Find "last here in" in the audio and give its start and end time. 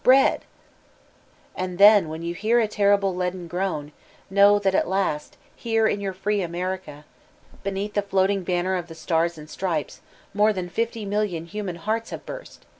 4.87-6.01